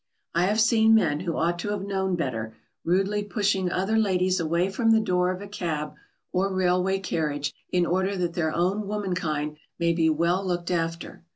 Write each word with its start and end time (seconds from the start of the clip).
]I 0.33 0.45
have 0.45 0.59
seen 0.59 0.95
men 0.95 1.19
who 1.19 1.37
ought 1.37 1.59
to 1.59 1.69
have 1.69 1.83
known 1.85 2.15
better 2.15 2.55
rudely 2.83 3.23
pushing 3.23 3.71
other 3.71 3.99
ladies 3.99 4.39
away 4.39 4.67
from 4.67 4.89
the 4.89 4.99
door 4.99 5.29
of 5.29 5.43
a 5.43 5.47
cab 5.47 5.93
or 6.31 6.51
railway 6.51 6.97
carriage 6.97 7.53
in 7.69 7.85
order 7.85 8.17
that 8.17 8.33
their 8.33 8.51
own 8.51 8.87
womenkind 8.87 9.57
may 9.77 9.93
be 9.93 10.09
well 10.09 10.43
looked 10.43 10.71
after. 10.71 11.23